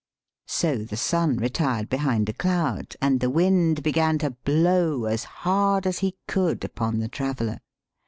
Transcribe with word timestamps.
So 0.47 0.79
the 0.83 0.97
sun 0.97 1.37
retired 1.37 1.87
behind 1.87 2.27
a 2.27 2.33
cloud, 2.33 2.95
and 3.03 3.19
the 3.19 3.29
wind 3.29 3.83
began 3.83 4.17
to 4.25 4.31
blow 4.31 5.05
as 5.05 5.25
hard 5.45 5.85
as 5.85 5.99
he 5.99 6.17
could 6.27 6.63
upon 6.65 6.97
the 6.97 7.07
traveller. 7.07 7.59